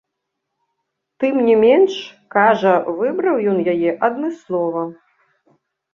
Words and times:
Тым 1.23 1.35
не 1.49 1.55
менш, 1.65 1.93
кажа, 2.35 2.73
выбраў 3.03 3.35
ён 3.53 3.57
яе 3.75 3.91
адмыслова. 4.09 4.81